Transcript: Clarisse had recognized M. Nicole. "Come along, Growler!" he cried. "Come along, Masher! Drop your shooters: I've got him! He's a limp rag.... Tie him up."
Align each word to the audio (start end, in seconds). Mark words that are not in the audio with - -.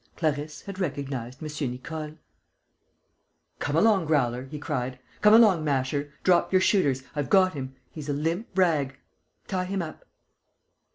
Clarisse 0.17 0.61
had 0.63 0.79
recognized 0.79 1.43
M. 1.43 1.69
Nicole. 1.71 2.15
"Come 3.59 3.75
along, 3.75 4.07
Growler!" 4.07 4.45
he 4.45 4.57
cried. 4.57 4.97
"Come 5.21 5.35
along, 5.35 5.63
Masher! 5.63 6.11
Drop 6.23 6.51
your 6.51 6.59
shooters: 6.59 7.03
I've 7.15 7.29
got 7.29 7.53
him! 7.53 7.75
He's 7.91 8.09
a 8.09 8.13
limp 8.13 8.47
rag.... 8.55 8.97
Tie 9.47 9.65
him 9.65 9.83
up." 9.83 10.03